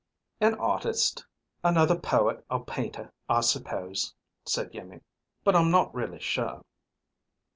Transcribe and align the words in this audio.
"An 0.39 0.55
artist, 0.55 1.27
another 1.63 1.95
poet 1.95 2.43
or 2.49 2.65
painter, 2.65 3.13
I 3.29 3.41
suppose," 3.41 4.15
said 4.45 4.71
Iimmi. 4.75 5.01
"But 5.43 5.55
I'm 5.55 5.69
not 5.69 5.93
really 5.93 6.17
sure." 6.19 6.63